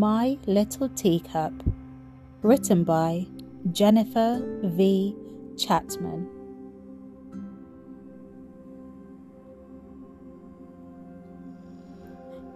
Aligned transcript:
My 0.00 0.38
Little 0.46 0.88
Teacup, 0.88 1.52
written 2.40 2.84
by 2.84 3.26
Jennifer 3.70 4.40
V. 4.64 5.14
Chatman. 5.56 6.26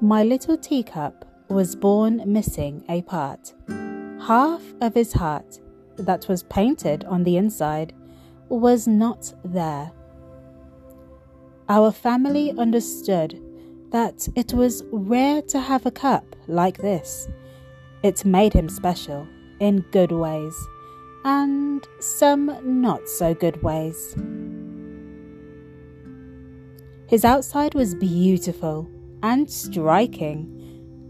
My 0.00 0.22
little 0.22 0.56
teacup 0.56 1.26
was 1.50 1.76
born 1.76 2.22
missing 2.24 2.82
a 2.88 3.02
part. 3.02 3.52
Half 4.26 4.62
of 4.80 4.94
his 4.94 5.12
heart, 5.12 5.60
that 5.96 6.26
was 6.28 6.44
painted 6.44 7.04
on 7.04 7.24
the 7.24 7.36
inside, 7.36 7.92
was 8.48 8.88
not 8.88 9.34
there. 9.44 9.92
Our 11.68 11.92
family 11.92 12.54
understood 12.56 13.38
that 13.94 14.28
it 14.34 14.52
was 14.52 14.82
rare 14.90 15.40
to 15.40 15.60
have 15.60 15.86
a 15.86 15.90
cup 15.92 16.34
like 16.48 16.78
this. 16.78 17.28
It 18.02 18.24
made 18.24 18.52
him 18.52 18.68
special 18.68 19.24
in 19.60 19.84
good 19.92 20.10
ways 20.10 20.56
and 21.24 21.86
some 22.00 22.58
not 22.82 23.08
so 23.08 23.34
good 23.34 23.62
ways. 23.62 24.16
His 27.06 27.24
outside 27.24 27.76
was 27.76 27.94
beautiful 27.94 28.90
and 29.22 29.48
striking, 29.48 30.40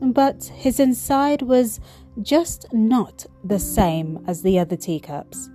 but 0.02 0.44
his 0.44 0.78
inside 0.78 1.40
was 1.40 1.80
just 2.20 2.70
not 2.70 3.24
the 3.42 3.58
same 3.58 4.22
as 4.26 4.42
the 4.42 4.58
other 4.58 4.76
teacups. 4.76 5.48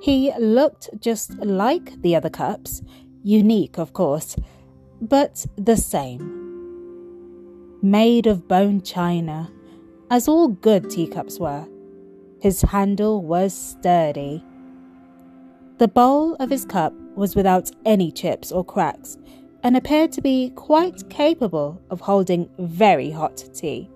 He 0.00 0.32
looked 0.38 0.88
just 0.98 1.34
like 1.40 2.00
the 2.00 2.16
other 2.16 2.30
cups, 2.30 2.80
unique, 3.22 3.76
of 3.76 3.92
course, 3.92 4.34
but 5.00 5.46
the 5.56 5.76
same. 5.76 6.34
Made 7.82 8.26
of 8.26 8.48
bone 8.48 8.82
china, 8.82 9.50
as 10.10 10.28
all 10.28 10.48
good 10.48 10.90
teacups 10.90 11.38
were. 11.38 11.66
His 12.40 12.62
handle 12.62 13.22
was 13.22 13.52
sturdy. 13.54 14.44
The 15.78 15.88
bowl 15.88 16.34
of 16.36 16.50
his 16.50 16.64
cup 16.64 16.92
was 17.14 17.36
without 17.36 17.70
any 17.84 18.10
chips 18.10 18.50
or 18.50 18.64
cracks 18.64 19.18
and 19.62 19.76
appeared 19.76 20.12
to 20.12 20.22
be 20.22 20.50
quite 20.50 21.08
capable 21.10 21.80
of 21.90 22.00
holding 22.00 22.48
very 22.58 23.10
hot 23.10 23.44
tea. 23.54 23.90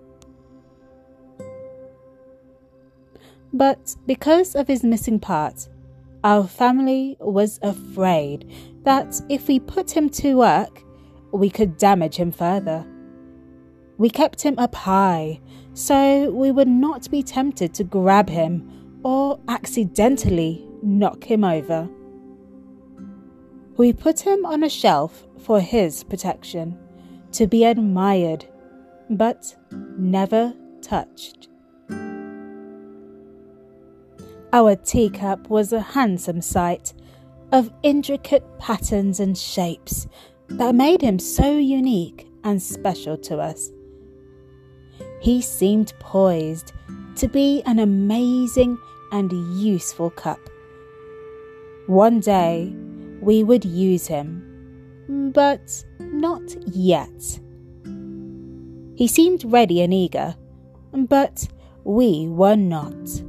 But 3.52 3.96
because 4.06 4.54
of 4.54 4.66
his 4.66 4.82
missing 4.82 5.20
part, 5.20 5.68
our 6.24 6.46
family 6.46 7.16
was 7.20 7.58
afraid 7.62 8.50
that 8.84 9.20
if 9.28 9.48
we 9.48 9.60
put 9.60 9.90
him 9.90 10.08
to 10.10 10.36
work, 10.36 10.81
we 11.32 11.50
could 11.50 11.76
damage 11.78 12.16
him 12.16 12.30
further. 12.30 12.86
We 13.98 14.10
kept 14.10 14.42
him 14.42 14.58
up 14.58 14.74
high 14.74 15.40
so 15.74 16.30
we 16.30 16.50
would 16.50 16.68
not 16.68 17.10
be 17.10 17.22
tempted 17.22 17.72
to 17.74 17.84
grab 17.84 18.28
him 18.28 19.00
or 19.02 19.40
accidentally 19.48 20.66
knock 20.82 21.24
him 21.24 21.44
over. 21.44 21.88
We 23.76 23.92
put 23.92 24.20
him 24.20 24.44
on 24.44 24.62
a 24.62 24.68
shelf 24.68 25.26
for 25.38 25.60
his 25.60 26.04
protection, 26.04 26.78
to 27.32 27.46
be 27.46 27.64
admired, 27.64 28.44
but 29.08 29.56
never 29.70 30.54
touched. 30.82 31.48
Our 34.52 34.76
teacup 34.76 35.48
was 35.48 35.72
a 35.72 35.80
handsome 35.80 36.42
sight 36.42 36.92
of 37.50 37.72
intricate 37.82 38.44
patterns 38.58 39.18
and 39.18 39.36
shapes 39.36 40.06
that 40.58 40.74
made 40.74 41.02
him 41.02 41.18
so 41.18 41.56
unique 41.56 42.28
and 42.44 42.60
special 42.62 43.16
to 43.16 43.38
us. 43.38 43.70
He 45.20 45.40
seemed 45.40 45.92
poised 45.98 46.72
to 47.16 47.28
be 47.28 47.62
an 47.66 47.78
amazing 47.78 48.78
and 49.12 49.32
useful 49.58 50.10
cup. 50.10 50.40
One 51.86 52.20
day 52.20 52.74
we 53.20 53.44
would 53.44 53.64
use 53.64 54.06
him, 54.06 55.30
but 55.32 55.84
not 55.98 56.42
yet. 56.66 57.40
He 58.96 59.06
seemed 59.06 59.44
ready 59.44 59.80
and 59.80 59.92
eager, 59.92 60.34
but 60.92 61.48
we 61.84 62.28
were 62.28 62.56
not. 62.56 63.22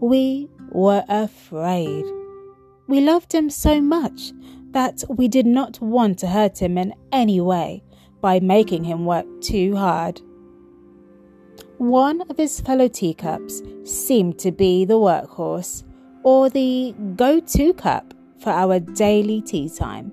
We 0.00 0.48
were 0.70 1.04
afraid. 1.08 2.04
We 2.88 3.00
loved 3.00 3.32
him 3.32 3.50
so 3.50 3.80
much 3.80 4.32
that 4.76 5.02
we 5.08 5.26
did 5.26 5.46
not 5.46 5.80
want 5.80 6.18
to 6.18 6.26
hurt 6.26 6.60
him 6.60 6.76
in 6.76 6.92
any 7.10 7.40
way 7.40 7.82
by 8.20 8.38
making 8.38 8.84
him 8.84 9.06
work 9.06 9.24
too 9.40 9.74
hard. 9.74 10.20
One 11.78 12.20
of 12.28 12.36
his 12.36 12.60
fellow 12.60 12.86
teacups 12.86 13.62
seemed 13.84 14.38
to 14.40 14.52
be 14.52 14.84
the 14.84 14.98
workhorse, 14.98 15.82
or 16.24 16.50
the 16.50 16.94
go 17.16 17.40
to 17.40 17.72
cup 17.72 18.12
for 18.38 18.50
our 18.50 18.78
daily 18.78 19.40
tea 19.40 19.70
time. 19.70 20.12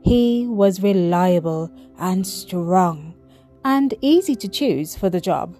He 0.00 0.48
was 0.48 0.82
reliable 0.82 1.70
and 2.00 2.26
strong, 2.26 3.14
and 3.64 3.94
easy 4.00 4.34
to 4.42 4.48
choose 4.48 4.96
for 4.96 5.08
the 5.08 5.20
job. 5.20 5.54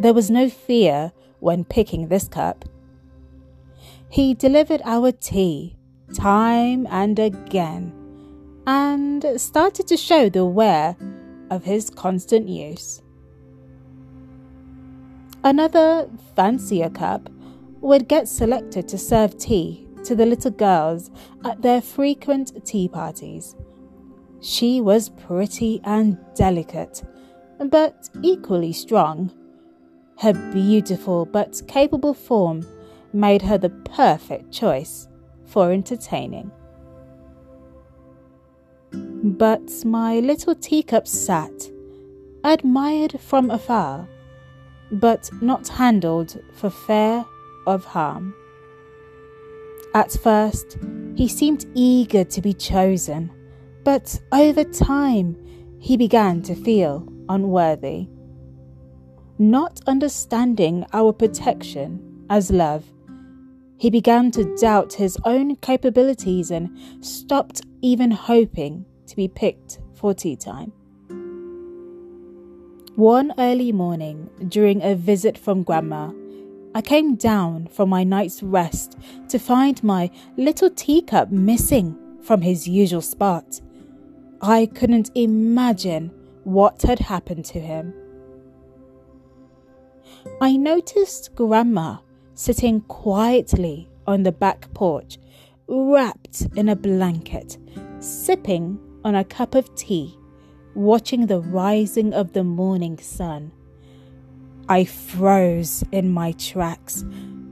There 0.00 0.14
was 0.14 0.32
no 0.32 0.48
fear 0.48 1.12
when 1.38 1.62
picking 1.62 2.08
this 2.08 2.26
cup. 2.26 2.64
He 4.08 4.34
delivered 4.34 4.82
our 4.84 5.12
tea 5.12 5.76
time 6.14 6.86
and 6.90 7.18
again, 7.18 7.92
and 8.66 9.40
started 9.40 9.86
to 9.88 9.96
show 9.96 10.28
the 10.28 10.44
wear 10.44 10.96
of 11.50 11.64
his 11.64 11.90
constant 11.90 12.48
use. 12.48 13.02
Another 15.44 16.08
fancier 16.36 16.90
cup 16.90 17.28
would 17.80 18.08
get 18.08 18.28
selected 18.28 18.86
to 18.88 18.98
serve 18.98 19.36
tea 19.38 19.86
to 20.04 20.14
the 20.14 20.26
little 20.26 20.50
girls 20.50 21.10
at 21.44 21.62
their 21.62 21.80
frequent 21.80 22.64
tea 22.64 22.88
parties. 22.88 23.56
She 24.40 24.80
was 24.80 25.08
pretty 25.08 25.80
and 25.84 26.18
delicate, 26.34 27.02
but 27.58 28.08
equally 28.22 28.72
strong. 28.72 29.32
Her 30.18 30.32
beautiful 30.52 31.26
but 31.26 31.62
capable 31.66 32.14
form 32.14 32.66
made 33.12 33.42
her 33.42 33.58
the 33.58 33.70
perfect 33.70 34.52
choice 34.52 35.08
for 35.52 35.70
entertaining. 35.70 36.50
But 38.92 39.70
my 39.84 40.18
little 40.20 40.54
teacup 40.54 41.06
sat, 41.06 41.70
admired 42.42 43.20
from 43.20 43.50
afar, 43.50 44.08
but 44.90 45.30
not 45.40 45.68
handled 45.68 46.40
for 46.54 46.70
fear 46.70 47.24
of 47.66 47.84
harm. 47.84 48.34
At 49.94 50.10
first, 50.12 50.78
he 51.14 51.28
seemed 51.28 51.66
eager 51.74 52.24
to 52.24 52.40
be 52.40 52.54
chosen, 52.54 53.30
but 53.84 54.18
over 54.32 54.64
time, 54.64 55.36
he 55.78 55.96
began 55.96 56.42
to 56.42 56.54
feel 56.54 57.06
unworthy. 57.28 58.08
Not 59.38 59.80
understanding 59.86 60.86
our 60.92 61.12
protection 61.12 62.24
as 62.30 62.50
love, 62.50 62.84
he 63.82 63.90
began 63.90 64.30
to 64.30 64.44
doubt 64.58 64.92
his 64.92 65.18
own 65.24 65.56
capabilities 65.56 66.52
and 66.52 66.70
stopped 67.04 67.62
even 67.80 68.12
hoping 68.12 68.86
to 69.08 69.16
be 69.16 69.26
picked 69.26 69.80
for 69.92 70.14
tea 70.14 70.36
time. 70.36 70.72
One 72.94 73.32
early 73.38 73.72
morning, 73.72 74.30
during 74.46 74.82
a 74.82 74.94
visit 74.94 75.36
from 75.36 75.64
Grandma, 75.64 76.12
I 76.76 76.80
came 76.80 77.16
down 77.16 77.66
from 77.66 77.88
my 77.88 78.04
night's 78.04 78.40
rest 78.40 78.96
to 79.30 79.40
find 79.40 79.82
my 79.82 80.12
little 80.36 80.70
teacup 80.70 81.32
missing 81.32 81.98
from 82.22 82.42
his 82.42 82.68
usual 82.68 83.02
spot. 83.02 83.60
I 84.40 84.66
couldn't 84.66 85.10
imagine 85.16 86.12
what 86.44 86.82
had 86.82 87.00
happened 87.00 87.46
to 87.46 87.58
him. 87.58 87.92
I 90.40 90.56
noticed 90.56 91.34
Grandma 91.34 91.96
sitting 92.34 92.80
quietly 92.82 93.88
on 94.06 94.22
the 94.22 94.32
back 94.32 94.72
porch, 94.74 95.18
wrapped 95.68 96.48
in 96.56 96.68
a 96.68 96.76
blanket, 96.76 97.58
sipping 98.00 98.78
on 99.04 99.14
a 99.14 99.24
cup 99.24 99.54
of 99.54 99.74
tea 99.74 100.16
watching 100.74 101.26
the 101.26 101.40
rising 101.40 102.14
of 102.14 102.32
the 102.32 102.44
morning 102.44 102.98
sun. 102.98 103.52
I 104.68 104.84
froze 104.84 105.84
in 105.92 106.10
my 106.10 106.32
tracks, 106.32 107.04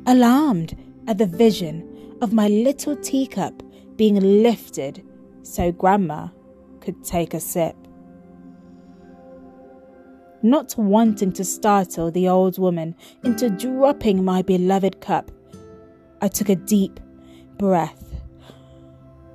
alarmed 0.07 0.77
at 1.07 1.19
the 1.19 1.27
vision 1.27 2.17
of 2.23 2.33
my 2.33 2.49
little 2.49 2.97
teacup 2.97 3.63
being 3.97 4.43
lifted 4.43 5.05
so 5.43 5.73
Grandma 5.73 6.29
could 6.81 7.05
take 7.05 7.35
a 7.35 7.41
sip. 7.41 7.77
Not 10.43 10.75
wanting 10.79 11.33
to 11.33 11.45
startle 11.45 12.11
the 12.11 12.29
old 12.29 12.59
woman 12.59 12.95
into 13.25 13.51
dropping 13.51 14.25
my 14.25 14.41
beloved 14.41 15.01
cup, 15.03 15.31
I 16.23 16.29
took 16.29 16.49
a 16.49 16.57
deep 16.57 16.99
breath 17.59 18.23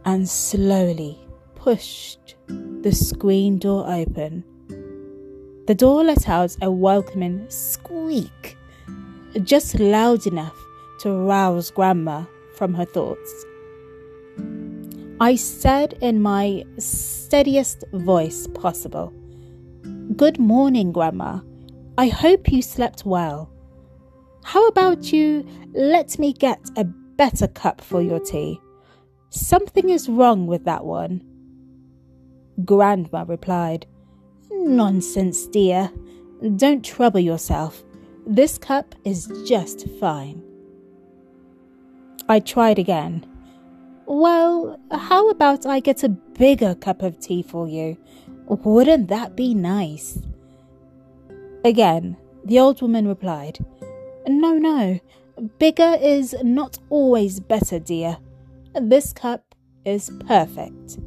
and 0.03 0.27
slowly 0.27 1.19
pushed 1.53 2.35
the 2.47 2.91
screen 2.91 3.59
door 3.59 3.87
open. 3.87 4.43
The 5.67 5.75
door 5.75 6.03
let 6.03 6.27
out 6.27 6.55
a 6.61 6.71
welcoming 6.71 7.45
squeak, 7.49 8.57
just 9.43 9.79
loud 9.79 10.25
enough 10.25 10.57
to 11.01 11.11
rouse 11.11 11.69
Grandma 11.69 12.25
from 12.55 12.73
her 12.73 12.85
thoughts. 12.85 13.45
I 15.19 15.35
said 15.35 15.97
in 16.01 16.21
my 16.21 16.65
steadiest 16.77 17.83
voice 17.93 18.47
possible, 18.47 19.13
Good 20.13 20.39
morning, 20.39 20.91
Grandma. 20.91 21.39
I 21.97 22.07
hope 22.09 22.51
you 22.51 22.61
slept 22.61 23.05
well. 23.05 23.49
How 24.43 24.67
about 24.67 25.11
you 25.11 25.45
let 25.73 26.19
me 26.19 26.31
get 26.31 26.59
a 26.77 26.83
better 26.85 27.47
cup 27.47 27.81
for 27.81 28.03
your 28.03 28.19
tea? 28.19 28.61
Something 29.29 29.89
is 29.89 30.07
wrong 30.07 30.45
with 30.45 30.63
that 30.65 30.85
one. 30.85 31.21
Grandma 32.63 33.25
replied, 33.27 33.87
Nonsense, 34.51 35.47
dear. 35.47 35.91
Don't 36.55 36.85
trouble 36.85 37.19
yourself. 37.19 37.83
This 38.27 38.59
cup 38.59 38.93
is 39.03 39.27
just 39.45 39.89
fine. 39.99 40.41
I 42.29 42.39
tried 42.39 42.77
again. 42.77 43.25
Well, 44.05 44.79
how 44.91 45.29
about 45.29 45.65
I 45.65 45.79
get 45.79 46.03
a 46.03 46.09
bigger 46.09 46.75
cup 46.75 47.01
of 47.01 47.19
tea 47.19 47.41
for 47.41 47.67
you? 47.67 47.97
Wouldn't 48.47 49.07
that 49.07 49.35
be 49.35 49.53
nice? 49.53 50.19
Again, 51.63 52.15
the 52.43 52.59
old 52.59 52.81
woman 52.81 53.07
replied, 53.07 53.57
No, 54.27 54.53
no, 54.53 54.99
bigger 55.57 55.97
is 55.99 56.35
not 56.43 56.77
always 56.89 57.39
better, 57.39 57.79
dear. 57.79 58.17
This 58.79 59.13
cup 59.13 59.55
is 59.83 60.11
perfect. 60.27 60.99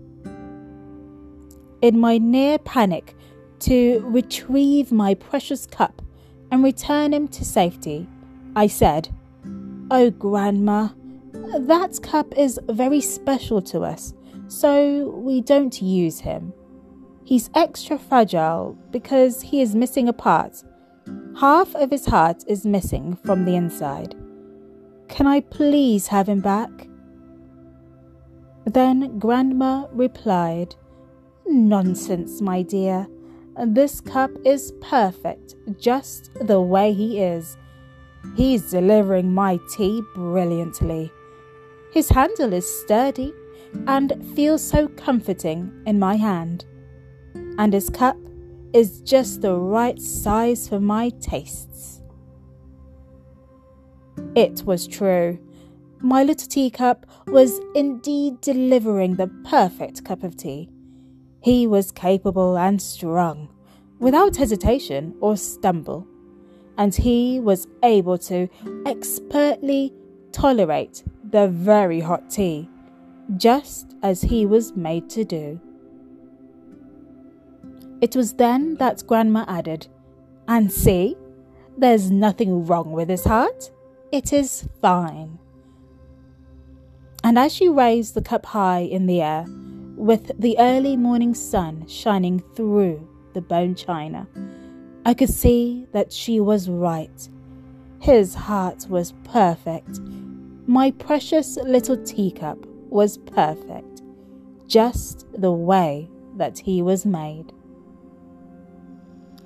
In 1.81 2.01
my 2.01 2.19
near 2.19 2.59
panic 2.59 3.15
to 3.61 4.01
retrieve 4.05 4.91
my 4.91 5.15
precious 5.15 5.65
cup 5.67 6.03
and 6.51 6.65
return 6.65 7.15
him 7.15 7.29
to 7.29 7.45
safety, 7.45 8.09
I 8.57 8.67
said, 8.67 9.09
Oh, 9.91 10.11
Grandma, 10.11 10.89
that 11.33 12.01
cup 12.03 12.37
is 12.37 12.59
very 12.69 13.01
special 13.01 13.63
to 13.63 13.83
us, 13.83 14.13
so 14.49 15.11
we 15.11 15.41
don't 15.41 15.81
use 15.81 16.21
him. 16.21 16.53
He's 17.29 17.51
extra 17.55 17.99
fragile 17.99 18.75
because 18.91 19.43
he 19.43 19.61
is 19.61 19.75
missing 19.75 20.09
a 20.09 20.15
part. 20.15 20.65
Half 21.39 21.75
of 21.75 21.91
his 21.91 22.07
heart 22.07 22.43
is 22.47 22.65
missing 22.65 23.19
from 23.23 23.45
the 23.45 23.55
inside. 23.55 24.15
Can 25.09 25.27
I 25.27 25.41
please 25.41 26.07
have 26.07 26.27
him 26.27 26.41
back? 26.41 26.71
Then 28.65 29.19
Grandma 29.19 29.89
replied, 29.93 30.75
Nonsense, 31.47 32.41
my 32.41 32.63
dear. 32.63 33.07
This 33.63 34.01
cup 34.01 34.31
is 34.47 34.73
perfect, 34.81 35.55
just 35.79 36.31
the 36.41 36.63
way 36.63 36.95
he 36.95 37.21
is. 37.21 37.59
He's 38.37 38.71
delivering 38.71 39.35
my 39.35 39.59
tea 39.77 40.01
brilliantly. 40.15 41.13
His 41.93 42.09
handle 42.09 42.55
is 42.55 42.81
sturdy 42.81 43.35
and 43.87 44.15
feels 44.35 44.65
so 44.65 44.89
comforting 44.89 45.71
in 45.85 45.99
my 45.99 46.17
hand. 46.17 46.65
And 47.59 47.73
his 47.73 47.91
cup 47.91 48.17
is 48.73 49.01
just 49.01 49.43
the 49.43 49.55
right 49.55 50.01
size 50.01 50.69
for 50.69 50.81
my 50.81 51.11
tastes. 51.21 52.01
It 54.35 54.63
was 54.65 54.87
true. 54.87 55.39
My 56.01 56.23
little 56.23 56.47
teacup 56.47 57.07
was 57.27 57.61
indeed 57.75 58.41
delivering 58.41 59.17
the 59.17 59.27
perfect 59.45 60.05
cup 60.05 60.23
of 60.23 60.37
tea. 60.37 60.71
He 61.41 61.67
was 61.67 61.91
capable 61.91 62.57
and 62.57 62.81
strong, 62.81 63.49
without 63.99 64.37
hesitation 64.37 65.15
or 65.21 65.37
stumble, 65.37 66.07
and 66.77 66.95
he 66.95 67.41
was 67.41 67.67
able 67.83 68.19
to 68.19 68.49
expertly 68.87 69.93
tolerate 70.31 71.03
the 71.29 71.49
very 71.49 72.01
hot 72.01 72.31
tea, 72.31 72.69
just 73.37 73.97
as 74.03 74.23
he 74.23 74.47
was 74.47 74.77
made 74.77 75.11
to 75.11 75.25
do. 75.25 75.61
It 78.01 78.15
was 78.17 78.35
then 78.35 78.77
that 78.77 79.05
Grandma 79.07 79.45
added, 79.49 79.89
And 80.47 80.73
see, 80.73 81.17
there's 81.77 82.11
nothing 82.11 82.67
wrong 82.67 82.93
with 82.93 83.09
his 83.09 83.25
heart. 83.25 83.71
It 84.13 84.33
is 84.33 84.69
fine. 84.81 85.39
And 87.25 87.39
as 87.39 87.55
she 87.55 87.69
raised 87.69 88.15
the 88.15 88.23
cup 88.23 88.47
high 88.47 88.81
in 88.81 89.07
the 89.07 89.21
air, 89.21 89.45
with 89.97 90.31
the 90.41 90.59
early 90.59 90.97
morning 90.97 91.35
sun 91.35 91.87
shining 91.89 92.43
through 92.55 93.07
the 93.35 93.41
bone 93.41 93.75
china, 93.75 94.29
I 95.05 95.15
could 95.15 95.31
see 95.31 95.87
that 95.93 96.13
she 96.13 96.41
was 96.41 96.69
right. 96.69 97.29
His 98.01 98.35
heart 98.35 98.87
was 98.89 99.13
perfect 99.25 100.01
my 100.69 100.91
precious 100.91 101.57
little 101.57 101.97
teacup 101.97 102.59
was 102.91 103.17
perfect, 103.17 104.03
just 104.67 105.25
the 105.33 105.51
way 105.51 106.11
that 106.37 106.59
he 106.59 106.83
was 106.83 107.07
made. 107.07 107.55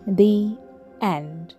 The 0.06 0.56
end. 1.00 1.54